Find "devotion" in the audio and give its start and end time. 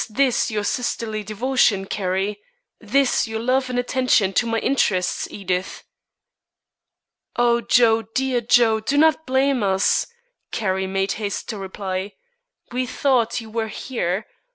1.23-1.85